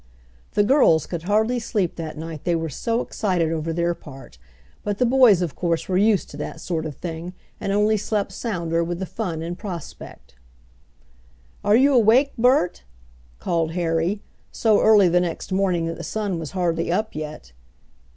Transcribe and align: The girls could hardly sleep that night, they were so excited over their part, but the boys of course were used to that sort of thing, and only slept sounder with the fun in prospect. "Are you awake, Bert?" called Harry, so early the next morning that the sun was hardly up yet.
The 0.53 0.63
girls 0.63 1.05
could 1.05 1.21
hardly 1.29 1.59
sleep 1.59 1.95
that 1.95 2.17
night, 2.17 2.43
they 2.43 2.55
were 2.55 2.69
so 2.71 3.01
excited 3.01 3.51
over 3.51 3.71
their 3.71 3.93
part, 3.93 4.39
but 4.83 4.97
the 4.97 5.05
boys 5.05 5.43
of 5.43 5.55
course 5.55 5.87
were 5.87 5.95
used 5.95 6.27
to 6.31 6.37
that 6.37 6.59
sort 6.59 6.87
of 6.87 6.95
thing, 6.95 7.33
and 7.59 7.71
only 7.71 7.97
slept 7.97 8.31
sounder 8.31 8.83
with 8.83 8.97
the 8.97 9.05
fun 9.05 9.43
in 9.43 9.55
prospect. 9.55 10.33
"Are 11.63 11.75
you 11.75 11.93
awake, 11.93 12.31
Bert?" 12.35 12.81
called 13.37 13.73
Harry, 13.73 14.23
so 14.51 14.81
early 14.81 15.07
the 15.07 15.21
next 15.21 15.51
morning 15.51 15.85
that 15.85 15.97
the 15.97 16.03
sun 16.03 16.39
was 16.39 16.49
hardly 16.57 16.91
up 16.91 17.13
yet. 17.13 17.51